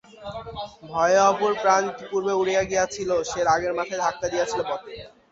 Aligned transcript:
ভয়ে 0.89 1.19
অপুর 1.29 1.51
প্রাণ 1.61 1.81
ইতিপূর্বেই 1.91 2.39
উড়িয়া 2.41 2.63
গিয়াছিল, 2.63 3.09
সে 3.29 3.39
রাগের 3.43 3.73
মাথায় 3.77 4.01
ধাক্কা 4.03 4.27
দিয়াছিল 4.33 4.59
বটে। 4.69 4.93